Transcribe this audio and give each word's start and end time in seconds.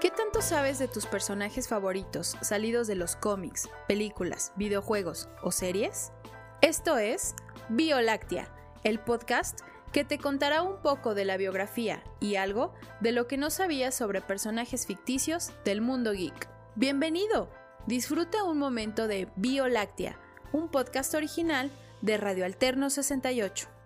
¿Qué 0.00 0.12
tanto 0.12 0.42
sabes 0.42 0.78
de 0.78 0.86
tus 0.86 1.06
personajes 1.06 1.66
favoritos 1.66 2.36
salidos 2.40 2.86
de 2.86 2.94
los 2.94 3.16
cómics, 3.16 3.68
películas, 3.88 4.52
videojuegos 4.54 5.28
o 5.42 5.50
series? 5.50 6.12
Esto 6.60 6.98
es 6.98 7.34
Bioláctea, 7.68 8.48
el 8.84 9.00
podcast 9.00 9.62
que 9.92 10.04
te 10.04 10.18
contará 10.18 10.62
un 10.62 10.80
poco 10.82 11.16
de 11.16 11.24
la 11.24 11.36
biografía 11.36 12.04
y 12.20 12.36
algo 12.36 12.74
de 13.00 13.10
lo 13.10 13.26
que 13.26 13.38
no 13.38 13.50
sabías 13.50 13.92
sobre 13.92 14.20
personajes 14.20 14.86
ficticios 14.86 15.50
del 15.64 15.80
mundo 15.80 16.12
geek. 16.12 16.48
Bienvenido, 16.76 17.50
disfruta 17.88 18.44
un 18.44 18.58
momento 18.58 19.08
de 19.08 19.26
Bioláctea, 19.34 20.16
un 20.52 20.68
podcast 20.68 21.12
original 21.14 21.72
de 22.02 22.18
Radio 22.18 22.44
Alterno 22.44 22.88
68. 22.88 23.77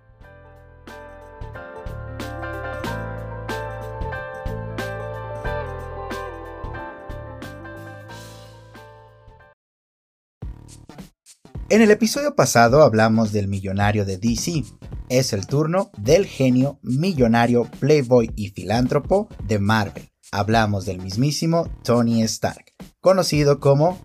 En 11.72 11.80
el 11.80 11.90
episodio 11.90 12.36
pasado 12.36 12.82
hablamos 12.82 13.32
del 13.32 13.48
millonario 13.48 14.04
de 14.04 14.18
DC. 14.18 14.62
Es 15.08 15.32
el 15.32 15.46
turno 15.46 15.90
del 15.96 16.26
genio, 16.26 16.78
millonario, 16.82 17.64
playboy 17.80 18.30
y 18.36 18.50
filántropo 18.50 19.30
de 19.48 19.58
Marvel. 19.58 20.10
Hablamos 20.32 20.84
del 20.84 21.00
mismísimo 21.00 21.70
Tony 21.82 22.22
Stark, 22.24 22.66
conocido 23.00 23.58
como 23.58 23.98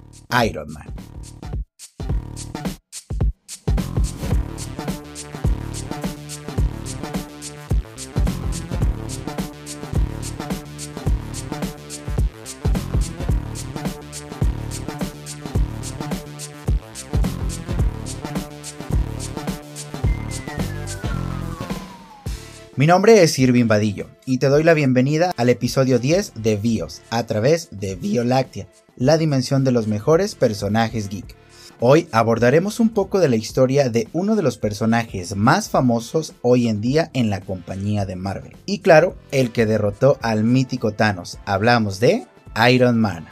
Iron 0.46 0.72
Man. 0.72 0.96
Mi 22.78 22.86
nombre 22.86 23.24
es 23.24 23.40
Irving 23.40 23.66
Vadillo 23.66 24.06
y 24.28 24.38
te 24.38 24.50
doy 24.50 24.62
la 24.62 24.76
bienvenida 24.76 25.34
al 25.36 25.50
episodio 25.50 25.98
10 25.98 26.34
de 26.36 26.58
BIOS 26.58 27.02
a 27.10 27.26
través 27.26 27.70
de 27.72 27.96
Bioláctea, 27.96 28.68
la 28.96 29.18
dimensión 29.18 29.64
de 29.64 29.72
los 29.72 29.88
mejores 29.88 30.36
personajes 30.36 31.10
geek. 31.10 31.36
Hoy 31.80 32.08
abordaremos 32.12 32.80
un 32.80 32.90
poco 32.90 33.20
de 33.20 33.30
la 33.30 33.36
historia 33.36 33.90
de 33.90 34.08
uno 34.14 34.36
de 34.36 34.44
los 34.44 34.60
personajes 34.60 35.36
más 35.36 35.72
famosos 35.72 36.36
hoy 36.44 36.68
en 36.68 36.80
día 36.80 37.10
en 37.14 37.32
la 37.32 37.42
compañía 37.42 38.06
de 38.06 38.16
Marvel. 38.16 38.56
Y 38.68 38.82
claro, 38.82 39.16
el 39.32 39.52
que 39.52 39.66
derrotó 39.66 40.20
al 40.22 40.44
mítico 40.44 40.92
Thanos. 40.92 41.40
Hablamos 41.48 42.00
de 42.00 42.28
Iron 42.70 43.00
Man. 43.00 43.26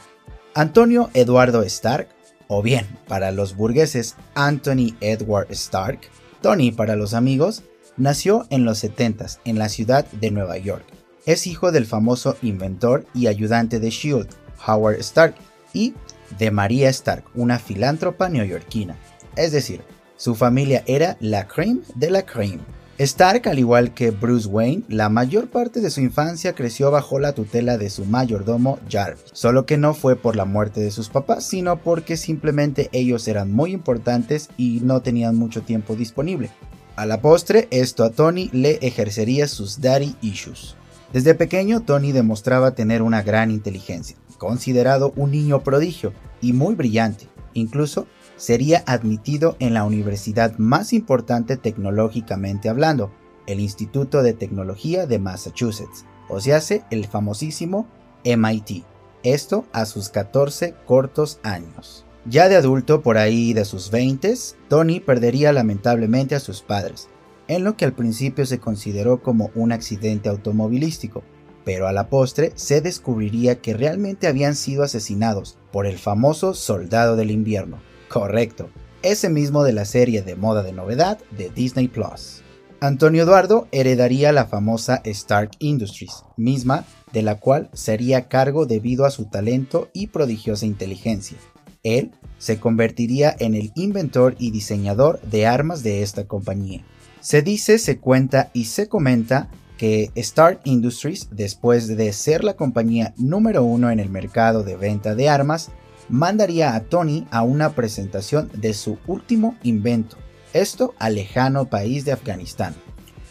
Antonio 0.55 1.11
Eduardo 1.13 1.61
Stark, 1.61 2.07
o 2.47 2.63
bien 2.63 2.87
para 3.07 3.31
los 3.31 3.55
burgueses 3.55 4.15
Anthony 4.33 4.95
Edward 5.01 5.51
Stark, 5.51 5.99
Tony 6.41 6.71
para 6.71 6.95
los 6.95 7.13
amigos, 7.13 7.61
Nació 7.97 8.45
en 8.49 8.65
los 8.65 8.79
70 8.79 9.25
en 9.45 9.57
la 9.57 9.69
ciudad 9.69 10.05
de 10.11 10.29
Nueva 10.29 10.57
York. 10.57 10.83
Es 11.25 11.47
hijo 11.47 11.71
del 11.71 11.85
famoso 11.85 12.35
inventor 12.41 13.05
y 13.13 13.27
ayudante 13.27 13.79
de 13.79 13.89
Shield, 13.89 14.27
Howard 14.67 14.99
Stark, 14.99 15.35
y 15.73 15.93
de 16.37 16.51
María 16.51 16.89
Stark, 16.89 17.23
una 17.35 17.57
filántropa 17.57 18.27
neoyorquina. 18.27 18.97
Es 19.37 19.53
decir, 19.53 19.81
su 20.17 20.35
familia 20.35 20.83
era 20.87 21.15
la 21.21 21.47
cream 21.47 21.83
de 21.95 22.09
la 22.09 22.25
cream. 22.25 22.59
Stark, 22.97 23.47
al 23.47 23.59
igual 23.59 23.93
que 23.93 24.11
Bruce 24.11 24.47
Wayne, 24.47 24.83
la 24.89 25.07
mayor 25.07 25.49
parte 25.49 25.79
de 25.79 25.89
su 25.89 26.01
infancia 26.01 26.53
creció 26.53 26.91
bajo 26.91 27.19
la 27.19 27.33
tutela 27.33 27.77
de 27.77 27.89
su 27.89 28.05
mayordomo 28.05 28.79
Jarvis, 28.89 29.23
solo 29.31 29.65
que 29.65 29.77
no 29.77 29.93
fue 29.93 30.17
por 30.17 30.35
la 30.35 30.45
muerte 30.45 30.81
de 30.81 30.91
sus 30.91 31.07
papás, 31.07 31.45
sino 31.45 31.81
porque 31.81 32.17
simplemente 32.17 32.89
ellos 32.91 33.27
eran 33.29 33.51
muy 33.53 33.71
importantes 33.71 34.49
y 34.57 34.81
no 34.83 35.01
tenían 35.01 35.35
mucho 35.35 35.61
tiempo 35.61 35.95
disponible. 35.95 36.51
A 36.95 37.05
la 37.05 37.19
postre, 37.19 37.67
esto 37.71 38.05
a 38.05 38.09
Tony 38.09 38.49
le 38.53 38.79
ejercería 38.81 39.49
sus 39.49 39.81
daddy 39.81 40.15
issues. 40.21 40.77
Desde 41.11 41.35
pequeño, 41.35 41.81
Tony 41.81 42.13
demostraba 42.13 42.71
tener 42.71 43.01
una 43.01 43.21
gran 43.21 43.51
inteligencia, 43.51 44.15
considerado 44.37 45.11
un 45.17 45.31
niño 45.31 45.61
prodigio 45.61 46.13
y 46.39 46.53
muy 46.53 46.73
brillante. 46.75 47.27
Incluso 47.53 48.07
sería 48.37 48.81
admitido 48.87 49.57
en 49.59 49.73
la 49.73 49.83
universidad 49.83 50.57
más 50.57 50.93
importante 50.93 51.57
tecnológicamente 51.57 52.69
hablando, 52.69 53.11
el 53.45 53.59
Instituto 53.59 54.23
de 54.23 54.33
Tecnología 54.33 55.05
de 55.05 55.19
Massachusetts, 55.19 56.05
o 56.29 56.39
se 56.39 56.53
hace 56.53 56.85
el 56.91 57.07
famosísimo 57.07 57.87
MIT. 58.23 58.85
Esto 59.23 59.65
a 59.73 59.85
sus 59.85 60.07
14 60.07 60.75
cortos 60.85 61.39
años. 61.43 62.04
Ya 62.27 62.49
de 62.49 62.55
adulto, 62.55 63.03
por 63.03 63.19
ahí 63.19 63.53
de 63.53 63.65
sus 63.65 63.91
20, 63.91 64.33
Tony 64.67 64.99
perdería 64.99 65.53
lamentablemente 65.53 66.33
a 66.33 66.39
sus 66.39 66.63
padres, 66.63 67.07
en 67.47 67.63
lo 67.63 67.77
que 67.77 67.85
al 67.85 67.93
principio 67.93 68.47
se 68.47 68.59
consideró 68.59 69.21
como 69.21 69.51
un 69.53 69.71
accidente 69.71 70.29
automovilístico, 70.29 71.21
pero 71.63 71.87
a 71.87 71.91
la 71.91 72.09
postre 72.09 72.51
se 72.55 72.81
descubriría 72.81 73.61
que 73.61 73.75
realmente 73.75 74.25
habían 74.25 74.55
sido 74.55 74.81
asesinados 74.81 75.59
por 75.71 75.85
el 75.85 75.99
famoso 75.99 76.55
Soldado 76.55 77.15
del 77.15 77.29
Invierno. 77.29 77.77
Correcto, 78.09 78.69
ese 79.03 79.29
mismo 79.29 79.63
de 79.63 79.73
la 79.73 79.85
serie 79.85 80.23
de 80.23 80.35
moda 80.35 80.63
de 80.63 80.73
novedad 80.73 81.19
de 81.37 81.51
Disney 81.51 81.87
Plus. 81.87 82.41
Antonio 82.79 83.23
Eduardo 83.23 83.67
heredaría 83.71 84.31
la 84.31 84.45
famosa 84.45 84.99
Stark 85.05 85.51
Industries, 85.59 86.23
misma 86.37 86.85
de 87.13 87.21
la 87.21 87.39
cual 87.39 87.69
sería 87.73 88.27
cargo 88.27 88.65
debido 88.65 89.05
a 89.05 89.11
su 89.11 89.25
talento 89.25 89.89
y 89.93 90.07
prodigiosa 90.07 90.65
inteligencia. 90.65 91.37
Él 91.85 92.11
se 92.39 92.59
convertiría 92.59 93.33
en 93.39 93.53
el 93.53 93.71
inventor 93.75 94.35
y 94.39 94.51
diseñador 94.51 95.21
de 95.21 95.45
armas 95.45 95.83
de 95.83 96.01
esta 96.01 96.25
compañía. 96.25 96.83
Se 97.21 97.41
dice, 97.41 97.77
se 97.77 97.99
cuenta 97.99 98.49
y 98.53 98.65
se 98.65 98.89
comenta 98.89 99.49
que 99.77 100.11
Stark 100.15 100.61
Industries, 100.63 101.29
después 101.31 101.87
de 101.87 102.11
ser 102.11 102.43
la 102.43 102.55
compañía 102.55 103.13
número 103.17 103.63
uno 103.63 103.91
en 103.91 103.99
el 103.99 104.09
mercado 104.09 104.63
de 104.63 104.75
venta 104.75 105.15
de 105.15 105.29
armas, 105.29 105.69
mandaría 106.09 106.75
a 106.75 106.81
Tony 106.81 107.27
a 107.31 107.43
una 107.43 107.73
presentación 107.73 108.49
de 108.53 108.73
su 108.73 108.97
último 109.07 109.55
invento, 109.63 110.17
esto 110.53 110.93
al 110.97 111.15
lejano 111.15 111.65
país 111.69 112.05
de 112.05 112.13
Afganistán, 112.13 112.73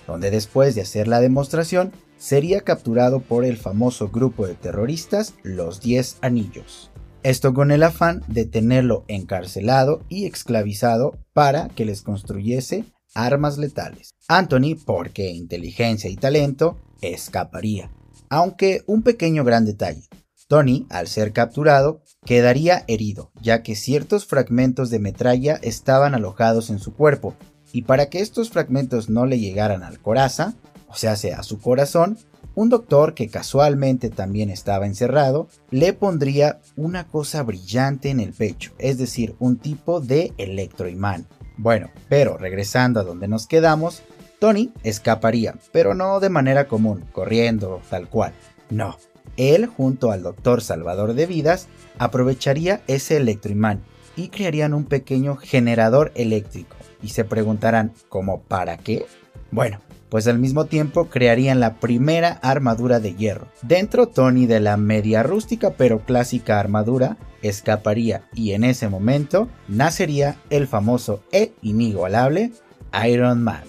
donde 0.07 0.31
después 0.31 0.75
de 0.75 0.83
hacer 0.83 1.09
la 1.09 1.21
demostración 1.21 1.93
sería 2.19 2.61
capturado 2.61 3.21
por 3.21 3.45
el 3.45 3.57
famoso 3.57 4.09
grupo 4.09 4.47
de 4.47 4.55
terroristas 4.55 5.35
Los 5.43 5.81
Diez 5.81 6.19
Anillos. 6.21 6.91
Esto 7.25 7.55
con 7.55 7.71
el 7.71 7.83
afán 7.83 8.23
de 8.29 8.45
tenerlo 8.45 9.07
encarcelado 9.09 10.03
y 10.11 10.27
esclavizado 10.27 11.17
para 11.33 11.69
que 11.69 11.87
les 11.87 12.03
construyese 12.03 12.85
armas 13.15 13.57
letales. 13.57 14.11
Anthony, 14.29 14.77
porque 14.85 15.31
inteligencia 15.31 16.11
y 16.11 16.17
talento, 16.17 16.77
escaparía. 17.01 17.91
Aunque 18.29 18.83
un 18.87 19.03
pequeño 19.03 19.43
gran 19.43 19.65
detalle. 19.65 20.07
Tony, 20.49 20.87
al 20.91 21.09
ser 21.09 21.33
capturado, 21.33 22.03
quedaría 22.27 22.85
herido, 22.89 23.33
ya 23.41 23.63
que 23.63 23.75
ciertos 23.75 24.27
fragmentos 24.27 24.91
de 24.91 24.99
metralla 24.99 25.59
estaban 25.63 26.15
alojados 26.15 26.69
en 26.69 26.79
su 26.79 26.93
cuerpo, 26.93 27.35
y 27.73 27.83
para 27.83 28.11
que 28.11 28.21
estos 28.21 28.51
fragmentos 28.51 29.09
no 29.09 29.25
le 29.25 29.41
llegaran 29.41 29.83
al 29.83 29.99
coraza, 29.99 30.57
o 30.89 30.95
sea, 30.95 31.13
a 31.13 31.43
su 31.43 31.59
corazón, 31.59 32.19
un 32.55 32.69
doctor 32.69 33.15
que 33.15 33.29
casualmente 33.29 34.11
también 34.11 34.51
estaba 34.51 34.87
encerrado 34.87 35.49
le 35.71 35.93
pondría 35.93 36.61
una 36.77 37.07
cosa 37.07 37.43
brillante 37.43 38.11
en 38.11 38.21
el 38.21 38.33
pecho, 38.33 38.73
es 38.79 38.99
decir, 38.99 39.35
un 39.39 39.57
tipo 39.57 40.01
de 40.01 40.33
electroimán. 40.39 41.27
Bueno, 41.57 41.91
pero 42.09 42.37
regresando 42.37 43.01
a 43.01 43.05
donde 43.05 43.29
nos 43.29 43.47
quedamos, 43.47 44.03
Tony 44.39 44.73
escaparía, 44.83 45.55
pero 45.73 45.95
no 45.95 46.21
de 46.21 46.29
manera 46.29 46.67
común, 46.69 47.05
corriendo 47.13 47.81
tal 47.91 48.09
cual. 48.09 48.33
No, 48.71 48.97
él 49.37 49.67
junto 49.67 50.11
al 50.11 50.23
doctor 50.23 50.63
Salvador 50.63 51.15
de 51.15 51.27
Vidas 51.27 51.69
aprovecharía 51.99 52.83
ese 52.87 53.17
electroimán 53.17 53.83
y 54.17 54.29
crearían 54.29 54.75
un 54.75 54.85
pequeño 54.85 55.37
generador 55.37 56.13
eléctrico. 56.15 56.77
Y 57.03 57.09
se 57.09 57.25
preguntarán, 57.25 57.93
¿cómo 58.09 58.43
para 58.43 58.77
qué? 58.79 59.07
Bueno, 59.55 59.79
pues 60.09 60.27
al 60.27 60.41
mismo 60.41 60.65
tiempo 60.65 61.05
crearían 61.05 61.61
la 61.61 61.75
primera 61.75 62.41
armadura 62.43 62.99
de 62.99 63.15
hierro. 63.15 63.47
Dentro 63.63 64.09
Tony 64.09 64.47
de 64.47 64.59
la 64.59 64.77
media 64.77 65.23
rústica 65.23 65.75
pero 65.77 66.01
clásica 66.01 66.59
armadura 66.59 67.19
escaparía 67.41 68.25
y 68.35 68.55
en 68.55 68.65
ese 68.65 68.89
momento 68.89 69.49
nacería 69.69 70.35
el 70.51 70.67
famoso 70.67 71.23
e 71.31 71.53
inigualable 71.63 72.51
Iron 73.09 73.45
Man. 73.45 73.63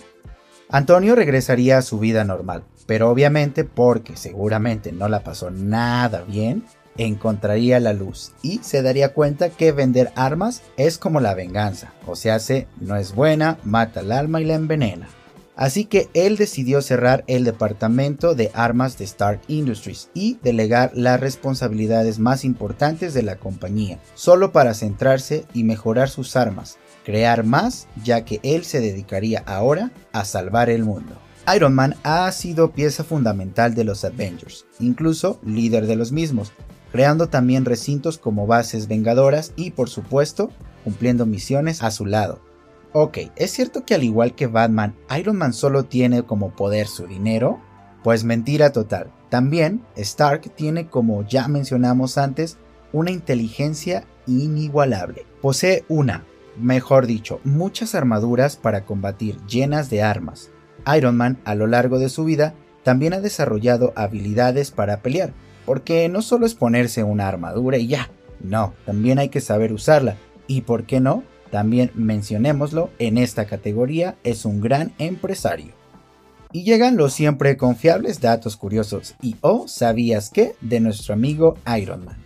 Antonio 0.69 1.13
regresaría 1.13 1.77
a 1.77 1.83
su 1.83 1.99
vida 1.99 2.23
normal, 2.23 2.63
pero 2.87 3.11
obviamente 3.11 3.63
porque 3.63 4.17
seguramente 4.17 4.91
no 4.91 5.07
la 5.07 5.23
pasó 5.23 5.51
nada 5.51 6.23
bien, 6.23 6.65
encontraría 6.97 7.79
la 7.79 7.93
luz 7.93 8.31
y 8.41 8.57
se 8.63 8.81
daría 8.81 9.13
cuenta 9.13 9.51
que 9.51 9.71
vender 9.71 10.11
armas 10.15 10.63
es 10.77 10.97
como 10.97 11.19
la 11.19 11.35
venganza, 11.35 11.93
o 12.07 12.15
sea, 12.15 12.39
no 12.81 12.95
es 12.95 13.13
buena, 13.13 13.59
mata 13.63 13.99
el 13.99 14.11
alma 14.11 14.41
y 14.41 14.45
la 14.45 14.55
envenena. 14.55 15.07
Así 15.55 15.85
que 15.85 16.09
él 16.13 16.35
decidió 16.35 16.81
cerrar 16.81 17.23
el 17.27 17.45
departamento 17.45 18.35
de 18.35 18.51
armas 18.53 18.97
de 18.97 19.05
Stark 19.05 19.41
Industries 19.47 20.09
y 20.13 20.37
delegar 20.43 20.91
las 20.93 21.19
responsabilidades 21.19 22.19
más 22.19 22.43
importantes 22.43 23.13
de 23.13 23.23
la 23.23 23.37
compañía, 23.37 23.99
solo 24.15 24.51
para 24.51 24.73
centrarse 24.73 25.45
y 25.53 25.63
mejorar 25.63 26.09
sus 26.09 26.35
armas, 26.35 26.77
crear 27.05 27.45
más, 27.45 27.87
ya 28.03 28.25
que 28.25 28.41
él 28.43 28.65
se 28.65 28.81
dedicaría 28.81 29.43
ahora 29.45 29.91
a 30.11 30.25
salvar 30.25 30.69
el 30.69 30.83
mundo. 30.83 31.15
Iron 31.55 31.73
Man 31.73 31.95
ha 32.03 32.29
sido 32.31 32.71
pieza 32.71 33.03
fundamental 33.03 33.75
de 33.75 33.83
los 33.83 34.03
Avengers, 34.03 34.65
incluso 34.79 35.39
líder 35.45 35.85
de 35.85 35.95
los 35.95 36.11
mismos, 36.11 36.51
creando 36.91 37.29
también 37.29 37.65
recintos 37.65 38.17
como 38.17 38.47
bases 38.47 38.87
vengadoras 38.87 39.53
y 39.55 39.71
por 39.71 39.89
supuesto 39.89 40.49
cumpliendo 40.83 41.25
misiones 41.25 41.81
a 41.83 41.91
su 41.91 42.05
lado. 42.05 42.44
Ok, 42.97 43.17
¿es 43.35 43.51
cierto 43.51 43.83
que 43.83 43.93
al 43.93 44.05
igual 44.05 44.35
que 44.35 44.47
Batman, 44.47 44.95
Iron 45.19 45.35
Man 45.35 45.51
solo 45.51 45.83
tiene 45.83 46.23
como 46.23 46.51
poder 46.51 46.87
su 46.87 47.05
dinero? 47.07 47.59
Pues 48.05 48.23
mentira 48.23 48.71
total. 48.71 49.11
También 49.27 49.81
Stark 49.97 50.49
tiene, 50.55 50.87
como 50.87 51.27
ya 51.27 51.49
mencionamos 51.49 52.17
antes, 52.17 52.57
una 52.93 53.11
inteligencia 53.11 54.05
inigualable. 54.27 55.25
Posee 55.41 55.83
una, 55.89 56.23
mejor 56.57 57.05
dicho, 57.05 57.41
muchas 57.43 57.95
armaduras 57.95 58.55
para 58.55 58.85
combatir 58.85 59.45
llenas 59.45 59.89
de 59.89 60.01
armas. 60.01 60.51
Iron 60.95 61.17
Man 61.17 61.37
a 61.43 61.53
lo 61.53 61.67
largo 61.67 61.99
de 61.99 62.07
su 62.07 62.23
vida 62.23 62.55
también 62.83 63.11
ha 63.11 63.19
desarrollado 63.19 63.91
habilidades 63.97 64.71
para 64.71 65.01
pelear, 65.01 65.33
porque 65.65 66.07
no 66.07 66.21
solo 66.21 66.45
es 66.45 66.55
ponerse 66.55 67.03
una 67.03 67.27
armadura 67.27 67.77
y 67.77 67.87
ya, 67.87 68.09
no, 68.41 68.73
también 68.85 69.19
hay 69.19 69.27
que 69.27 69.41
saber 69.41 69.73
usarla, 69.73 70.15
y 70.47 70.61
por 70.61 70.85
qué 70.85 71.01
no, 71.01 71.23
también 71.51 71.91
mencionémoslo, 71.95 72.89
en 72.99 73.17
esta 73.17 73.45
categoría 73.45 74.15
es 74.23 74.45
un 74.45 74.61
gran 74.61 74.93
empresario. 74.97 75.73
Y 76.51 76.63
llegan 76.63 76.95
los 76.95 77.13
siempre 77.13 77.57
confiables 77.57 78.21
datos 78.21 78.55
curiosos 78.55 79.15
y 79.21 79.35
o 79.41 79.63
oh, 79.63 79.67
sabías 79.67 80.29
que 80.29 80.55
de 80.61 80.79
nuestro 80.79 81.13
amigo 81.13 81.57
Iron 81.77 82.05
Man. 82.05 82.17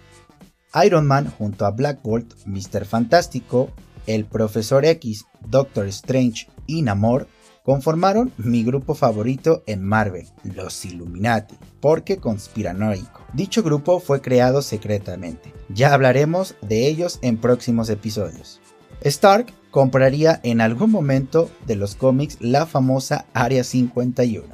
Iron 0.86 1.08
Man 1.08 1.32
junto 1.32 1.66
a 1.66 1.72
Black 1.72 2.02
Bolt, 2.04 2.36
Mr. 2.46 2.86
Fantástico, 2.86 3.72
el 4.06 4.26
Profesor 4.26 4.86
X, 4.86 5.26
Doctor 5.48 5.88
Strange 5.88 6.48
y 6.68 6.84
Namor 6.84 7.28
conformaron 7.64 8.32
mi 8.38 8.64
grupo 8.64 8.96
favorito 8.96 9.64
en 9.68 9.84
Marvel, 9.84 10.28
los 10.44 10.86
Illuminati, 10.86 11.56
porque 11.80 12.18
conspiranoico. 12.18 13.22
Dicho 13.34 13.62
grupo 13.62 14.00
fue 14.00 14.22
creado 14.22 14.62
secretamente. 14.62 15.54
Ya 15.70 15.94
hablaremos 15.94 16.56
de 16.62 16.88
ellos 16.88 17.20
en 17.22 17.38
próximos 17.38 17.90
episodios. 17.90 18.60
Stark 19.02 19.54
compraría 19.72 20.42
en 20.44 20.60
algún 20.60 20.92
momento 20.92 21.50
de 21.66 21.78
los 21.78 21.96
cómics 21.96 22.38
la 22.42 22.66
famosa 22.66 23.26
Área 23.34 23.64
51. 23.64 24.46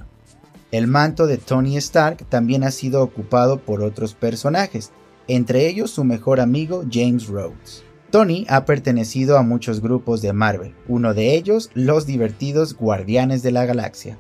El 0.72 0.86
manto 0.88 1.26
de 1.26 1.38
Tony 1.38 1.78
Stark 1.78 2.26
también 2.30 2.64
ha 2.64 2.70
sido 2.70 3.02
ocupado 3.02 3.60
por 3.60 3.82
otros 3.82 4.14
personajes, 4.14 4.92
entre 5.28 5.68
ellos 5.68 5.90
su 5.90 6.04
mejor 6.04 6.40
amigo 6.40 6.84
James 6.92 7.28
Rhodes. 7.28 7.84
Tony 8.12 8.46
ha 8.48 8.66
pertenecido 8.66 9.38
a 9.38 9.42
muchos 9.42 9.82
grupos 9.82 10.22
de 10.22 10.32
Marvel, 10.32 10.76
uno 10.88 11.16
de 11.16 11.36
ellos 11.36 11.72
los 11.74 12.06
divertidos 12.06 12.76
Guardianes 12.76 13.42
de 13.42 13.52
la 13.52 13.66
Galaxia. 13.66 14.20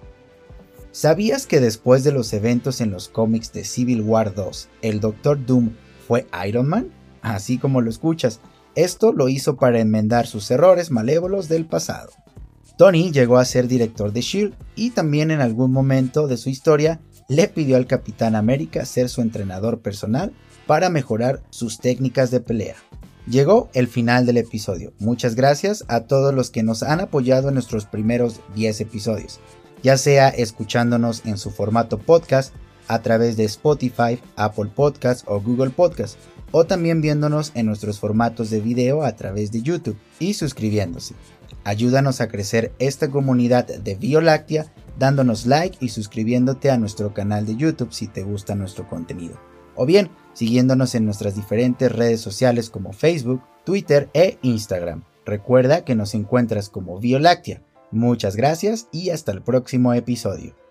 ¿Sabías 0.92 1.46
que 1.46 1.60
después 1.60 2.04
de 2.04 2.12
los 2.12 2.34
eventos 2.34 2.82
en 2.82 2.90
los 2.90 3.10
cómics 3.10 3.54
de 3.54 3.64
Civil 3.64 4.02
War 4.02 4.34
2, 4.34 4.70
el 4.82 5.02
Doctor 5.02 5.46
Doom 5.46 5.72
fue 6.08 6.26
Iron 6.48 6.68
Man? 6.68 6.92
Así 7.22 7.58
como 7.58 7.82
lo 7.82 7.90
escuchas, 7.90 8.40
esto 8.76 9.14
lo 9.14 9.30
hizo 9.30 9.56
para 9.56 9.80
enmendar 9.80 10.28
sus 10.28 10.50
errores 10.52 10.92
malévolos 10.92 11.48
del 11.48 11.66
pasado. 11.66 12.12
Tony 12.78 13.12
llegó 13.12 13.38
a 13.38 13.46
ser 13.46 13.68
director 13.68 14.12
de 14.12 14.22
Shield 14.22 14.54
y 14.76 14.92
también 14.92 15.32
en 15.32 15.42
algún 15.42 15.72
momento 15.72 16.28
de 16.28 16.38
su 16.38 16.50
historia 16.50 17.00
le 17.30 17.48
pidió 17.48 17.78
al 17.78 17.88
Capitán 17.88 18.36
América 18.36 18.86
ser 18.86 19.10
su 19.10 19.22
entrenador 19.22 19.80
personal 19.80 20.34
para 20.68 20.90
mejorar 20.90 21.42
sus 21.50 21.80
técnicas 21.80 22.32
de 22.32 22.42
pelea. 22.42 22.76
Llegó 23.28 23.70
el 23.74 23.88
final 23.88 24.26
del 24.26 24.38
episodio. 24.38 24.94
Muchas 25.00 25.36
gracias 25.36 25.84
a 25.88 26.02
todos 26.02 26.34
los 26.34 26.52
que 26.52 26.64
nos 26.64 26.84
han 26.84 27.00
apoyado 27.00 27.48
en 27.48 27.56
nuestros 27.56 27.86
primeros 27.86 28.42
10 28.56 28.82
episodios, 28.82 29.40
ya 29.82 29.98
sea 29.98 30.30
escuchándonos 30.30 31.26
en 31.26 31.38
su 31.38 31.50
formato 31.50 31.98
podcast 31.98 32.54
a 32.88 33.02
través 33.02 33.38
de 33.38 33.46
Spotify, 33.46 34.20
Apple 34.36 34.72
Podcasts 34.74 35.24
o 35.28 35.40
Google 35.40 35.72
Podcasts 35.72 36.18
o 36.52 36.66
también 36.66 37.02
viéndonos 37.02 37.52
en 37.56 37.66
nuestros 37.66 38.00
formatos 38.00 38.50
de 38.50 38.62
video 38.62 39.04
a 39.04 39.16
través 39.16 39.52
de 39.52 39.62
YouTube 39.62 39.98
y 40.20 40.36
suscribiéndose. 40.36 41.16
Ayúdanos 41.64 42.22
a 42.22 42.28
crecer 42.28 42.72
esta 42.80 43.10
comunidad 43.10 43.66
de 43.66 43.96
Bioláctea 43.96 44.72
dándonos 44.98 45.46
like 45.46 45.78
y 45.82 45.90
suscribiéndote 45.90 46.72
a 46.72 46.78
nuestro 46.78 47.14
canal 47.14 47.46
de 47.46 47.56
YouTube 47.56 47.92
si 47.92 48.08
te 48.08 48.24
gusta 48.24 48.56
nuestro 48.56 48.88
contenido. 48.88 49.40
O 49.76 49.86
bien 49.86 50.10
siguiéndonos 50.34 50.96
en 50.96 51.06
nuestras 51.06 51.36
diferentes 51.36 51.92
redes 51.92 52.22
sociales 52.22 52.70
como 52.70 52.94
Facebook, 52.94 53.42
Twitter 53.66 54.10
e 54.14 54.38
Instagram. 54.42 55.04
Recuerda 55.26 55.84
que 55.84 55.96
nos 55.96 56.14
encuentras 56.14 56.70
como 56.70 57.00
Bioláctea. 57.00 57.62
Muchas 57.92 58.36
gracias 58.36 58.88
y 58.92 59.10
hasta 59.10 59.32
el 59.32 59.42
próximo 59.42 59.94
episodio. 59.94 60.65